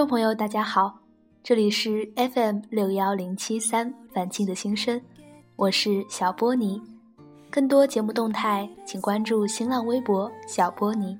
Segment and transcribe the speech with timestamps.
[0.00, 0.98] 众朋友，大家好，
[1.42, 4.98] 这里是 FM 六幺零七三凡青的心声，
[5.56, 6.80] 我是小波尼。
[7.50, 11.18] 更多节目动态，请关注新浪微博小波尼。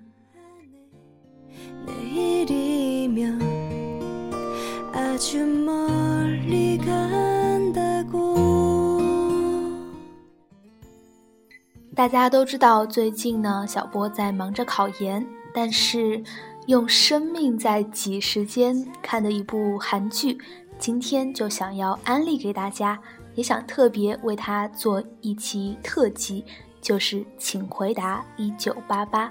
[11.95, 16.24] 大家都知道，最近呢，小波在忙着考研，但是
[16.71, 20.38] 用生命在挤时间看的一部韩剧，
[20.79, 22.96] 今天就想要安利给大家。
[23.35, 26.45] 也想特别为它做一期特辑，
[26.80, 29.26] 就是《请回答一九八八》。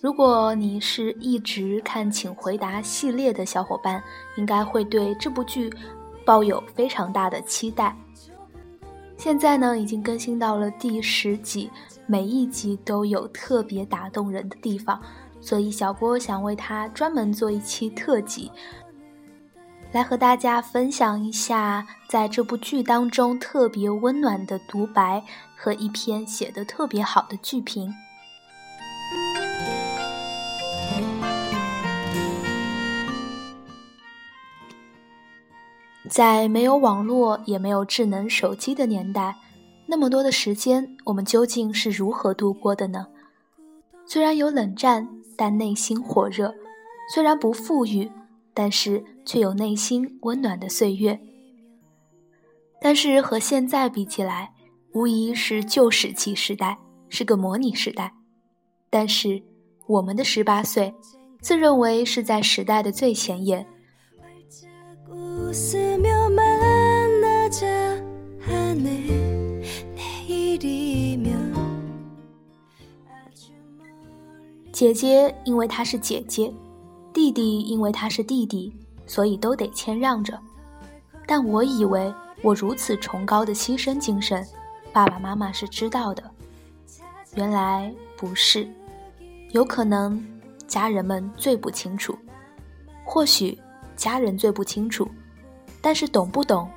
[0.00, 4.02] 如果你是一直看《请回答》系列的小伙伴，
[4.36, 5.72] 应该会对这部剧
[6.24, 7.96] 抱有非常大的期待。
[9.16, 11.70] 现在呢，已经更新到了第十集，
[12.06, 15.00] 每一集都有特别打动人的地方，
[15.44, 18.50] 所以小波想为他专门做一期特辑。
[19.92, 25.22] 来和大家分享一下，在这部剧当中特别温暖的独白
[25.54, 27.94] 和一篇写的特别好的剧评。
[36.08, 39.36] 在没有网络也没有智能手机的年代，
[39.86, 43.06] 那么多的时间，我们究竟是如何度过的呢？
[44.06, 46.48] 虽然有冷战，但内心火热；
[47.12, 48.10] 虽然不富裕。
[48.56, 51.18] 但是却有内心温暖的岁月。
[52.80, 54.52] 但是和现在比起来，
[54.92, 56.78] 无疑是旧石器时代，
[57.08, 58.14] 是个模拟时代。
[58.90, 59.42] 但是
[59.88, 60.94] 我们的十八岁，
[61.40, 63.66] 自认为是在时代的最前沿。
[74.74, 76.52] 姐姐，因为她是姐姐。
[77.12, 78.74] 弟弟因为他是弟弟，
[79.06, 80.36] 所以都得谦让着。
[81.28, 82.12] 但我以为
[82.42, 84.44] 我如此崇高的牺牲精神，
[84.92, 86.24] 爸爸妈妈是知道的。
[87.36, 88.68] 原来不是，
[89.52, 90.20] 有可能
[90.66, 92.18] 家人们最不清楚。
[93.04, 93.56] 或许
[93.94, 95.08] 家人最不清楚，
[95.80, 96.68] 但是懂不懂，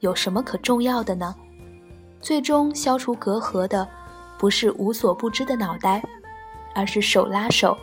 [0.00, 1.34] 有什么可重要的呢？
[2.20, 3.88] 最终消除隔阂的，
[4.38, 6.06] 不是无所不知的脑袋，
[6.76, 7.76] 而是手拉手，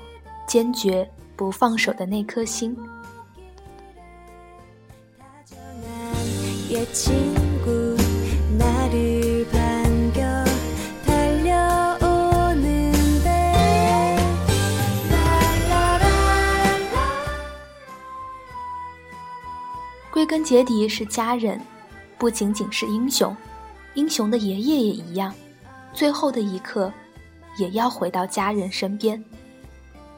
[0.48, 1.10] 坚决。
[1.36, 2.78] 不放手的那颗心。
[20.12, 21.60] 归根结底是家人，
[22.20, 23.36] 不仅仅是英雄，
[23.96, 25.34] 英雄的爷爷也一样，
[25.94, 26.94] 最后的一刻，
[27.58, 29.24] 也要回到家人身边。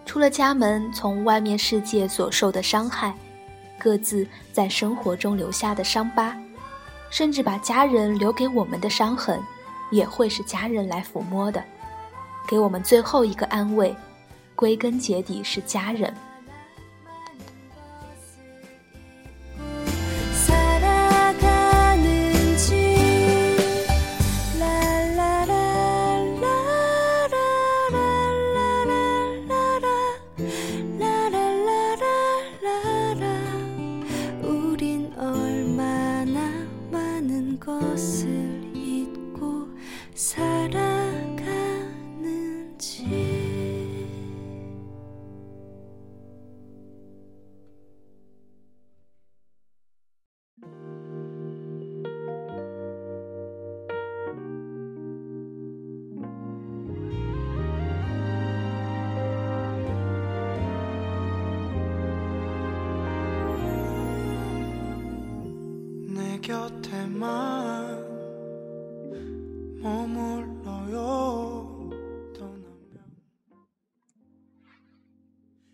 [0.06, 3.13] 出了家门，从外面世界所受的伤害，
[3.79, 6.38] 各自在生活中留下的伤疤，
[7.09, 9.41] 甚至把家人留给我们的伤痕，
[9.91, 11.63] 也会是家人来抚摸的，
[12.47, 13.96] 给我们最后一个安慰。
[14.56, 16.13] 归根结底是家人。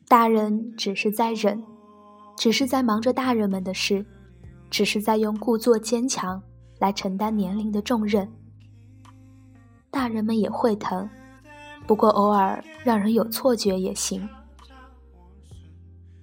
[0.07, 1.63] 大人只是在忍，
[2.37, 4.05] 只是在忙着大人们的事，
[4.69, 6.41] 只是在用故作坚强
[6.79, 8.29] 来承担年龄的重任。
[9.89, 11.09] 大人们也会疼，
[11.87, 14.27] 不过偶尔让人有错觉也行。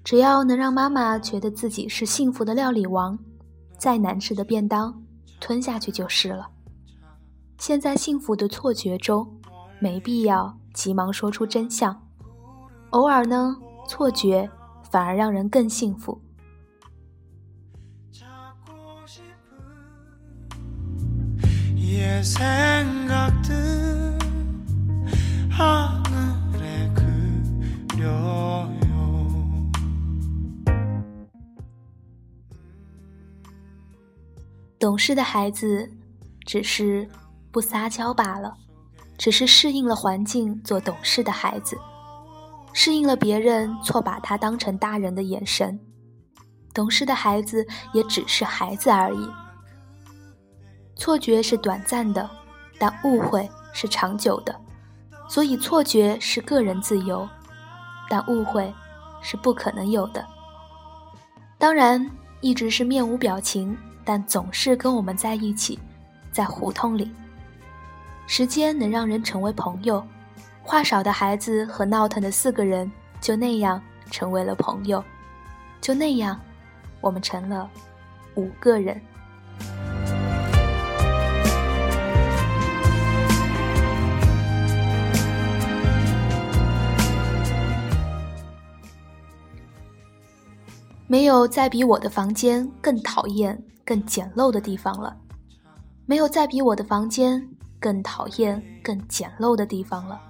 [0.05, 3.19] 只要能让妈妈觉得自己是幸福的料理王，
[3.79, 5.03] 再难吃的便当
[5.41, 6.51] 吞下去就是了。
[7.59, 9.41] 陷在幸福的错觉中，
[9.81, 12.07] 没必要急忙说出真相。
[12.91, 13.57] 偶尔呢。
[13.89, 14.47] 错觉
[14.91, 16.21] 反而让人更幸福。
[34.79, 35.91] 懂事的孩子，
[36.47, 37.09] 只是
[37.51, 38.55] 不撒娇罢了，
[39.17, 41.77] 只是适应了环境，做懂事的孩子，
[42.73, 45.79] 适应了别人错把他当成大人的眼神。
[46.73, 49.29] 懂事的孩子也只是孩子而已。
[50.95, 52.31] 错觉是短暂的，
[52.79, 54.55] 但误会是长久的，
[55.29, 57.29] 所以错觉是个人自由，
[58.09, 58.73] 但误会
[59.21, 60.25] 是不可能有的。
[61.59, 62.09] 当然，
[62.41, 63.77] 一直是面无表情。
[64.08, 65.78] 但总是跟我们在一起，
[66.32, 67.12] 在胡同里。
[68.26, 70.02] 时间能让人成为朋友，
[70.62, 72.90] 话少的孩子和闹腾的四个人
[73.20, 73.78] 就那样
[74.10, 75.05] 成为了朋友，
[75.78, 76.40] 就那样，
[77.02, 77.69] 我们成了
[78.37, 78.99] 五个人。
[91.08, 93.60] 没有再比我的房间更讨厌。
[93.88, 95.16] 更简陋的地方了，
[96.05, 97.43] 没有再比我的房间
[97.81, 100.20] 更讨厌、更简陋的地方了。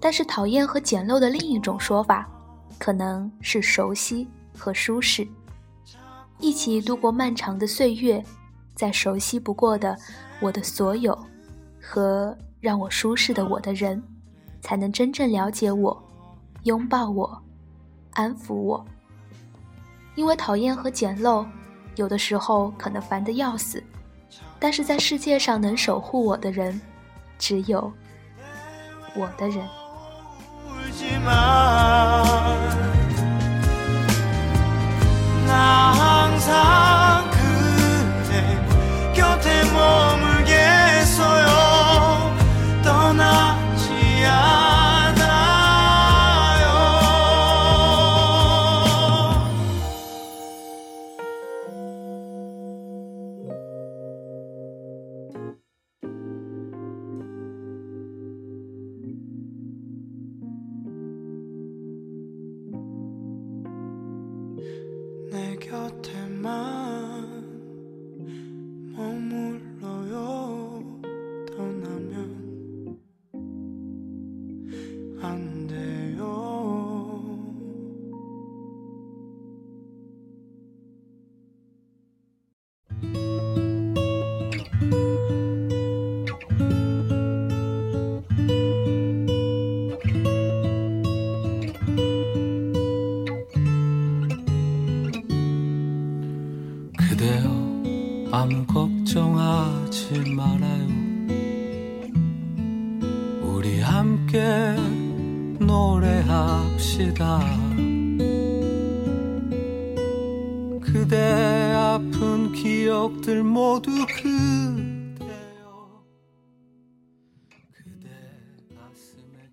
[0.00, 2.28] 但是，讨厌和简陋的另一种说法，
[2.76, 4.26] 可能是熟悉
[4.58, 5.24] 和舒适。
[6.40, 8.20] 一起度过漫长的岁月，
[8.74, 9.96] 再熟悉不过的
[10.40, 11.16] 我的所有，
[11.80, 14.02] 和让我舒适的我的人，
[14.60, 15.96] 才能真正了解我，
[16.64, 17.40] 拥抱我，
[18.14, 18.84] 安抚我。
[20.18, 21.46] 因为讨厌和简陋。
[21.94, 23.80] 有的时候可能烦得要死，
[24.58, 26.80] 但是在世界上能守护我的人，
[27.38, 27.92] 只有
[29.14, 29.64] 我的人。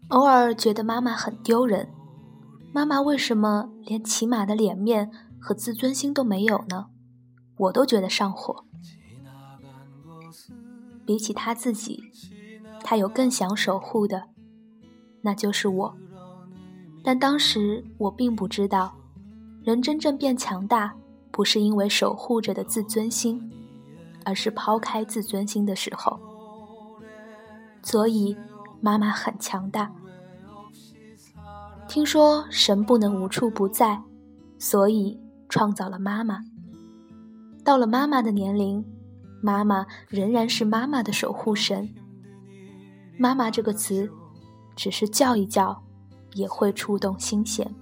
[0.09, 1.89] 偶尔觉得妈妈很丢人，
[2.71, 5.09] 妈妈为什么连起码的脸面
[5.39, 6.87] 和自尊心都没有呢？
[7.57, 8.65] 我都觉得上火。
[11.07, 12.03] 比起她自己，
[12.83, 14.25] 她有更想守护的，
[15.21, 15.97] 那就是我。
[17.03, 18.95] 但当时我并不知道，
[19.63, 20.95] 人真正变强大，
[21.31, 23.41] 不是因为守护着的自尊心，
[24.23, 26.19] 而是抛开自尊心的时候。
[27.81, 28.37] 所以。
[28.85, 29.91] 妈妈很强大。
[31.87, 33.99] 听说神不能无处不在，
[34.59, 36.45] 所以创造了妈妈。
[37.63, 38.85] 到了妈妈的年龄，
[39.41, 41.91] 妈妈仍然是妈妈的守护神。
[43.17, 44.07] 妈妈这个词，
[44.75, 45.81] 只是叫一叫，
[46.35, 47.73] 也会触动心弦。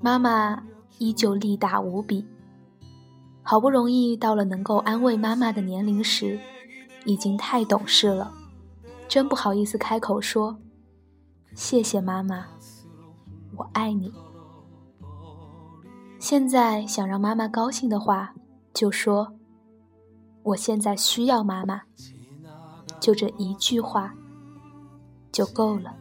[0.00, 0.60] 妈妈
[0.98, 2.26] 依旧力大无比。
[3.42, 6.40] 好不容易到了能够安慰妈妈的年龄时，
[7.04, 8.32] 已经太懂事了。
[9.16, 10.58] 真不好意思开口说，
[11.54, 12.44] 谢谢妈妈，
[13.56, 14.12] 我爱你。
[16.18, 18.34] 现在想让妈妈高兴的话，
[18.74, 19.32] 就说
[20.42, 21.80] 我现在需要妈妈，
[23.00, 24.12] 就这一句话
[25.32, 25.94] 就够了。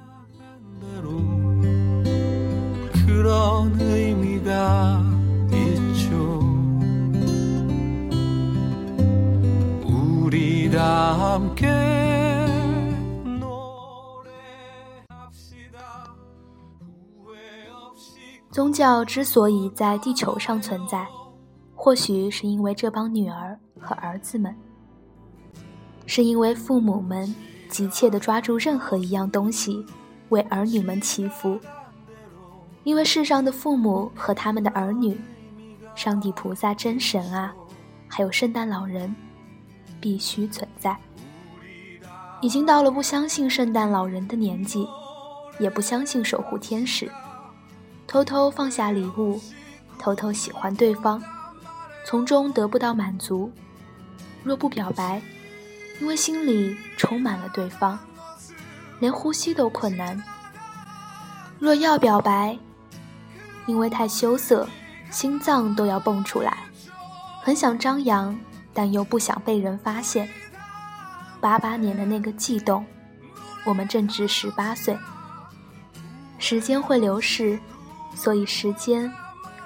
[18.56, 21.06] 宗教之所以在地球上存在，
[21.76, 24.56] 或许是因为这帮女儿和儿子们，
[26.06, 27.36] 是因为父母们
[27.68, 29.86] 急切地抓住任何一样东西，
[30.30, 31.60] 为儿女们祈福。
[32.86, 35.20] 因为世上的父母和他们的儿女，
[35.94, 37.54] 上帝、菩萨、真神啊，
[38.08, 39.14] 还有圣诞老人，
[40.00, 40.98] 必须存在。
[42.40, 44.88] 已经到了不相信圣诞老人的年纪，
[45.60, 47.12] 也不相信守护天使。
[48.08, 49.42] 偷偷放下礼物，
[50.00, 51.22] 偷偷喜欢对方，
[52.06, 53.52] 从中得不到满足。
[54.44, 55.22] 若不表白，
[56.00, 57.98] 因为心里充满了对方，
[59.00, 60.16] 连呼吸都困难；
[61.60, 62.58] 若要表白，
[63.66, 64.68] 因为太羞涩，
[65.10, 66.66] 心脏都要蹦出来，
[67.42, 68.38] 很想张扬，
[68.74, 70.30] 但又不想被人发现。
[71.42, 72.86] 八八年的那个悸动，
[73.66, 74.98] 我们正值十八岁。
[76.38, 77.60] 时间会流逝。
[78.16, 79.12] 所以，时间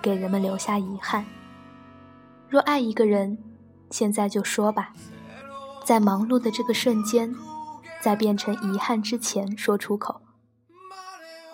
[0.01, 1.23] 给人们留下遗憾。
[2.49, 3.37] 若爱一个人，
[3.91, 4.91] 现在就说吧，
[5.85, 7.33] 在忙碌的这个瞬间，
[8.01, 10.19] 在变成遗憾之前说出口。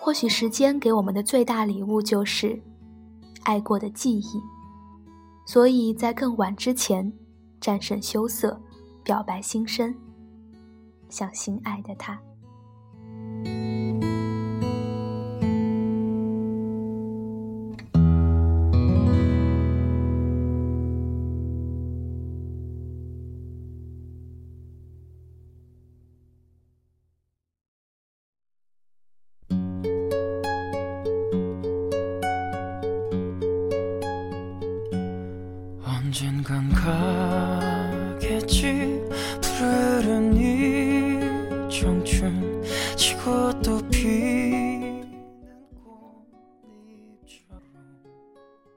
[0.00, 2.60] 或许，时间给我们的最大礼物就是
[3.42, 4.40] 爱过的记忆。
[5.44, 7.12] 所以在更晚之前，
[7.60, 8.60] 战胜羞涩，
[9.04, 9.94] 表白心声，
[11.08, 12.18] 向心爱的他。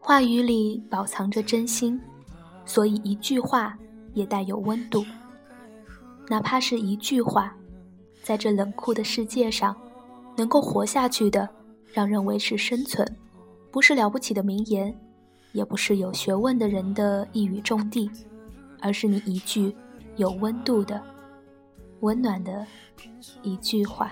[0.10, 2.02] 话语里饱藏着真心，
[2.66, 3.78] 所以一句话
[4.16, 5.06] 也带有温度。
[6.28, 7.56] 哪怕是一句话，
[8.24, 9.76] 在这冷酷的世界上，
[10.36, 11.48] 能够活下去的，
[11.94, 13.08] 让人维持生存，
[13.70, 15.00] 不是了不起的名言，
[15.52, 18.10] 也不是有学问的人的一语中的，
[18.82, 19.76] 而是你一句
[20.16, 21.00] 有温度的、
[22.00, 22.66] 温暖的
[23.44, 24.12] 一句话。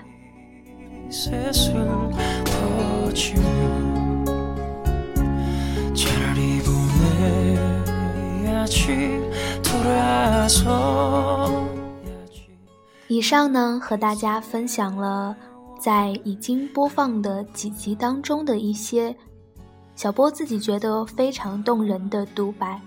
[13.07, 15.35] 以上呢，和大家分享了
[15.79, 19.15] 在已经播放的几集当中的一些
[19.95, 22.79] 小波自己觉得非常动人的独白。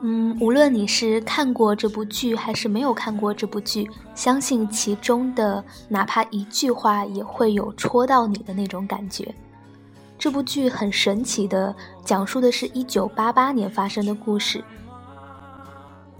[0.00, 9.34] 嗯，无论你是看过这部剧还是没有看过这部剧，相信其中的哪怕一句话也会有戳到你的那种感觉。
[10.24, 14.64] 这部剧很神奇的，讲述的是一九八八年发生的故事。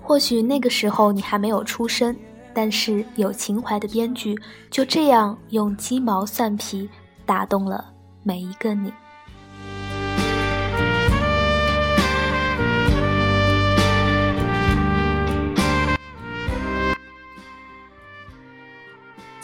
[0.03, 2.15] 或许那个时候你还没有出生，
[2.53, 4.39] 但是有情怀的编剧
[4.71, 6.87] 就这样用鸡毛蒜皮
[7.25, 7.83] 打动了
[8.23, 8.93] 每一个你。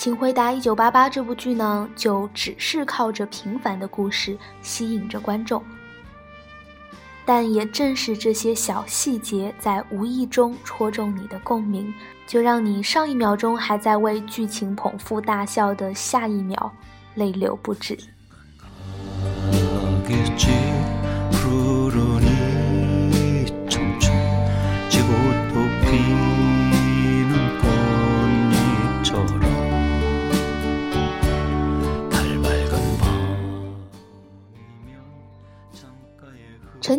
[0.01, 5.63] 请回答：一九八八这部剧呢，就只是靠着平凡的故事吸引着观众。
[7.27, 11.93] 但也正是这些小细节，在无意中戳中你的共鸣，
[12.27, 16.73] 就让你上一秒钟还在为剧情捧腹大笑的，下一秒
[17.15, 17.99] 泪流不止。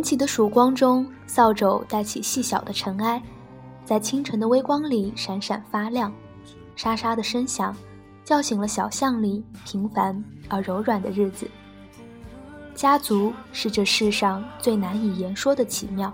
[0.01, 3.21] 晨起的曙光中，扫帚带起细小的尘埃，
[3.85, 6.11] 在清晨的微光里闪闪发亮。
[6.75, 7.77] 沙沙的声响，
[8.25, 11.47] 叫醒了小巷里平凡而柔软的日子。
[12.73, 16.11] 家族是这世上最难以言说的奇妙。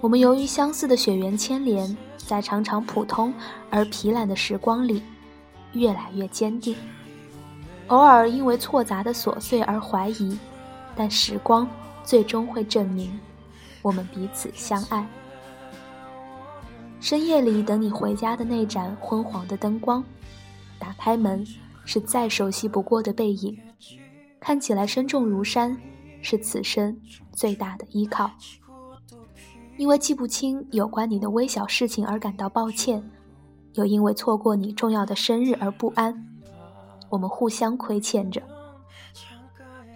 [0.00, 3.30] 我们由于相似的血缘牵连，在常常普通
[3.68, 5.02] 而疲懒的时光里，
[5.74, 6.74] 越来越坚定。
[7.88, 10.38] 偶尔因为错杂的琐碎而怀疑，
[10.96, 11.68] 但时光。
[12.04, 13.18] 最终会证明，
[13.82, 15.06] 我们彼此相爱。
[17.00, 20.04] 深夜里等你回家的那盏昏黄的灯光，
[20.78, 21.46] 打开门
[21.84, 23.58] 是再熟悉不过的背影，
[24.38, 25.76] 看起来身重如山，
[26.20, 26.94] 是此生
[27.32, 28.30] 最大的依靠。
[29.78, 33.02] 因为记不清有关你的微小事情而感到抱歉，
[33.74, 36.26] 又因为错过你重要的生日而不安，
[37.08, 38.42] 我们互相亏欠着。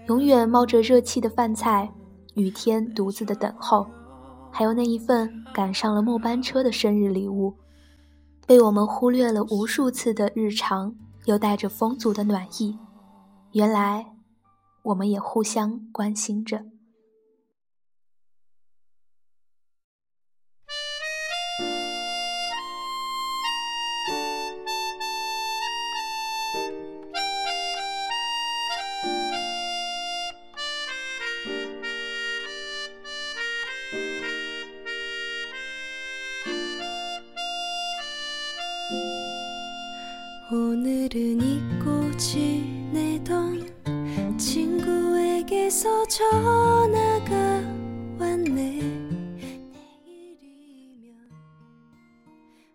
[0.07, 1.91] 永远冒着热气的饭菜，
[2.35, 3.87] 雨天独自的等候，
[4.51, 7.55] 还有那一份赶上了末班车的生日礼物，
[8.47, 10.95] 被我们忽略了无数次的日常，
[11.25, 12.79] 又带着风足的暖意。
[13.53, 14.05] 原来，
[14.83, 16.61] 我们也互相关心着。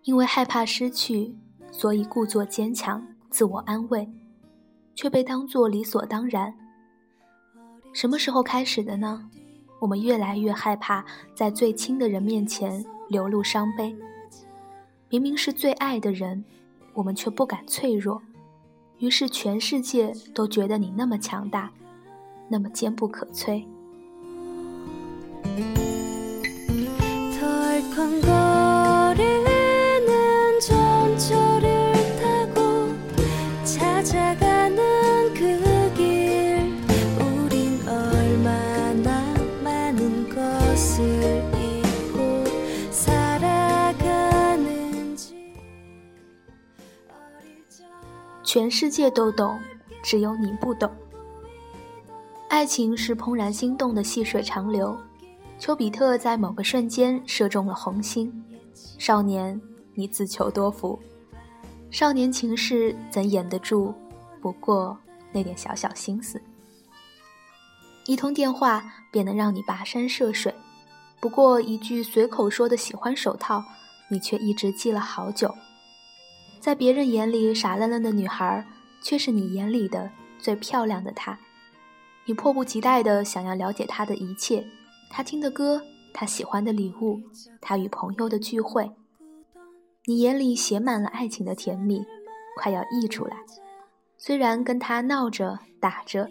[0.10, 1.32] 因为害怕失去，
[1.70, 4.10] 所以故作坚强，自我安慰，
[4.96, 6.52] 却被当作理所当然。
[7.94, 9.30] 什么时候开始的呢？
[9.78, 13.96] 我们越来越害怕在最亲的人面前流露伤悲。
[15.10, 16.44] 明明是最爱的人，
[16.96, 18.20] 我们却不敢脆弱。
[18.98, 21.72] 于是全世界都觉得你那么强大，
[22.48, 23.64] 那么坚不可摧。
[48.52, 49.60] 全世界都懂，
[50.02, 50.92] 只有你不懂。
[52.48, 54.98] 爱情是怦然心动的细水长流。
[55.60, 58.44] 丘比特在某个瞬间射中了红心。
[58.98, 59.62] 少年，
[59.94, 61.00] 你自求多福。
[61.92, 63.94] 少年情事怎掩得住？
[64.42, 64.98] 不过
[65.32, 66.42] 那点小小心思。
[68.08, 70.52] 一通电话便能让你跋山涉水。
[71.20, 73.64] 不过一句随口说的喜欢手套，
[74.10, 75.54] 你却一直记了好久。
[76.60, 78.66] 在别人眼里傻愣愣的女孩，
[79.02, 81.40] 却是你眼里的最漂亮的她。
[82.26, 84.66] 你迫不及待地想要了解她的一切，
[85.10, 85.82] 她听的歌，
[86.14, 87.20] 她喜欢的礼物，
[87.62, 88.92] 她与朋友的聚会。
[90.06, 92.04] 你眼里写满了爱情的甜蜜，
[92.58, 93.38] 快要溢出来。
[94.18, 96.30] 虽然跟她闹着打着，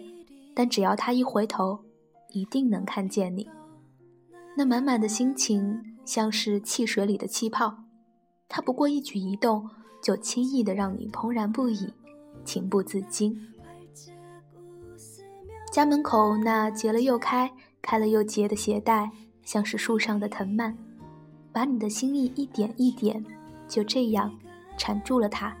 [0.53, 1.79] 但只要她一回头，
[2.29, 3.49] 一定能看见你。
[4.55, 7.79] 那满满的心情，像是汽水里的气泡，
[8.47, 9.69] 她不过一举一动。
[10.01, 11.91] 就轻易的让你怦然不已，
[12.43, 13.37] 情不自禁。
[15.71, 19.11] 家门口那结了又开，开了又结的鞋带，
[19.43, 20.75] 像是树上的藤蔓，
[21.51, 23.23] 把你的心意一点一点，
[23.67, 24.33] 就这样
[24.77, 25.55] 缠住了他。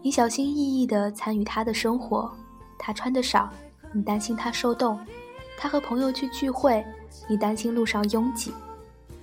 [0.00, 2.30] 你小心翼翼的参与他的生活，
[2.78, 3.50] 他穿的少，
[3.92, 4.96] 你担心他受冻；
[5.56, 6.84] 他和朋友去聚会，
[7.28, 8.52] 你担心路上拥挤；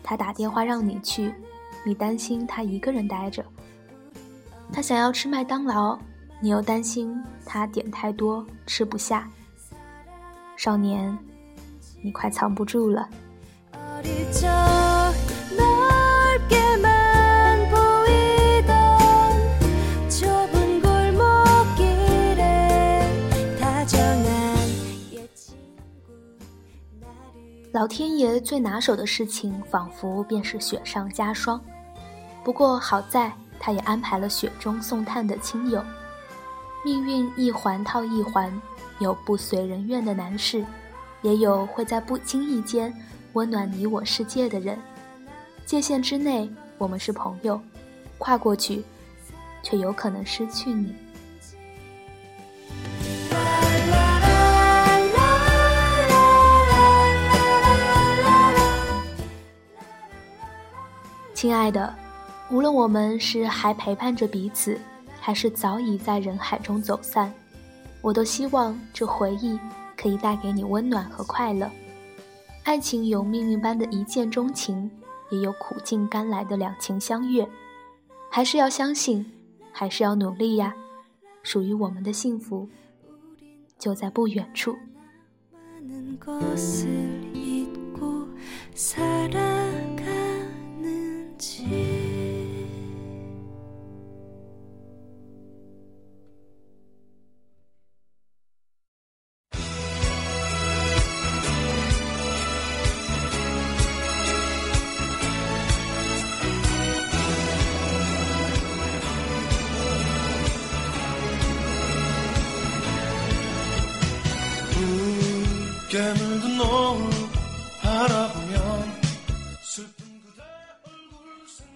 [0.04, 1.34] 他打电话让你去，
[1.86, 3.46] 你担心他一个人待着。
[4.74, 6.00] 他想要吃麦当劳，
[6.40, 9.30] 你又担心他点太多吃不下。
[10.56, 11.16] 少年，
[12.02, 13.08] 你快藏不住了。
[27.74, 31.60] 老天爷最拿手的事情，仿佛便是雪上加霜。
[32.44, 33.32] 不过好在。
[33.64, 35.86] 他也安排了雪中送炭的亲友，
[36.84, 38.52] 命运一环套一环，
[38.98, 40.66] 有不随人愿的难事，
[41.22, 42.92] 也有会在不经意间
[43.34, 44.80] 温暖你我世界的人。
[45.64, 47.56] 界限之内，我们是朋友；
[48.18, 48.84] 跨过去，
[49.62, 50.96] 却有可能失去你。
[61.36, 62.11] 亲爱的。
[62.52, 64.78] 无论我们是还陪伴着彼此
[65.22, 67.34] 还是早已在人海中走散
[68.02, 69.58] 我都希望这回忆
[69.96, 71.70] 可以带给你温暖和快乐。
[72.64, 74.90] 爱情有命运般的一见钟情
[75.30, 77.48] 也有苦尽甘来的两情相悦。
[78.30, 79.24] 还是要相信
[79.72, 80.74] 还是要努力呀
[81.44, 82.68] 属于我们的幸福
[83.78, 84.76] 就在不远处。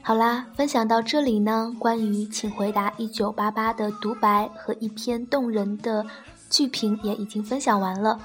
[0.01, 6.05] 好啦，分享到这里呢，关于《请回答一九八八》的独白和一篇动人的
[6.49, 8.17] 剧评也已经分享完了。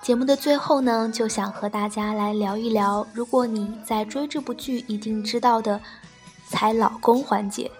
[0.00, 5.78] 节目的最后呢，就想和大家来聊一聊，如果你在追这部剧，一定知道的
[6.48, 7.70] 猜老公环节。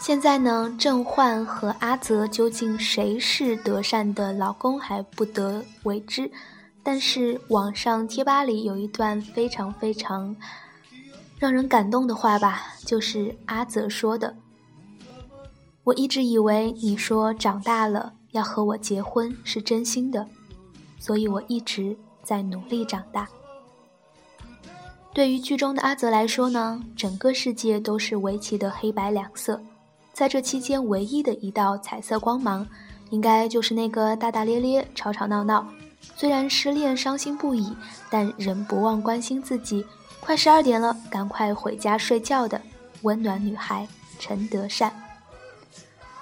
[0.00, 6.30] 现在呢，郑焕和阿泽究竟谁是德善的老公还不得为知，
[6.86, 10.36] 但是网上贴吧里有一段非常非常。
[11.36, 14.36] 让人感动的话吧，就是阿泽说的。
[15.82, 20.26] 我一直以为你说长大了要和我结婚是真心的，
[20.98, 23.28] 所以我一直在努力长大。
[25.12, 29.60] 对于剧中的阿泽来说呢，整个世界都是围棋的黑白两色，
[30.12, 32.66] 在这期间唯一的一道彩色光芒，
[33.10, 35.66] 应该就是那个大大咧咧、吵吵闹闹，
[36.14, 37.74] 虽然失恋伤心不已，
[38.08, 39.84] 但仍不忘关心自己。
[40.20, 42.60] 快十二点了，赶快回家睡觉的
[43.02, 43.86] 温暖女孩
[44.18, 44.92] 陈德善。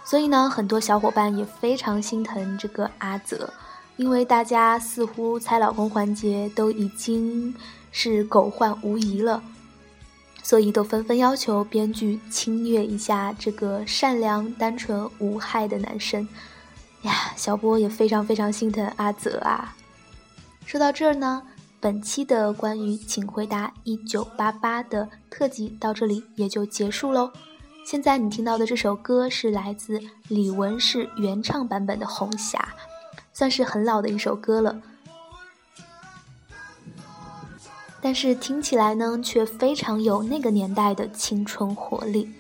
[0.05, 3.53] 所以呢，很多小伙伴也非常心疼这个阿泽，
[3.97, 7.55] 因为大家似乎猜老公环节都已经
[7.91, 9.43] 是狗患无疑了，
[10.43, 16.29] 所以都纷纷要求编剧轻虐一下这个善良、单纯、无害的男生。
[17.09, 19.77] 呀，小波也非常非常心疼阿泽啊。
[20.67, 21.43] 说到这儿呢。
[21.81, 27.31] 本期的关于《请回答一九八八》的特辑到这里也就结束喽。
[27.85, 32.59] 现在你听到的这首歌是来自李玟氏原唱版本的《红霞》，
[33.35, 34.81] 算是很老的一首歌了，
[38.01, 42.33] 但是听起来呢却非常有那个年代的青春活力。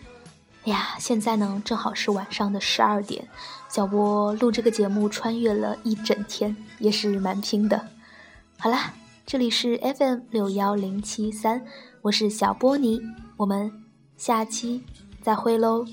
[0.65, 3.29] 哎呀，现在呢正好是晚上的十二点，
[3.75, 7.89] 小波录这个节目穿越了一整天，也是蛮拼的。
[8.57, 8.95] 好啦，
[9.27, 11.61] 这里是 FM 六幺零七三，
[12.01, 13.03] 我是小波尼，
[13.37, 13.73] 我们
[14.17, 14.85] 下期
[15.21, 15.85] 再会喽。